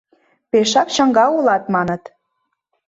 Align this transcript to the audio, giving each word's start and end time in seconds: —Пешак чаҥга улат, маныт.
—Пешак 0.51 0.87
чаҥга 0.95 1.25
улат, 1.37 1.63
маныт. 1.73 2.03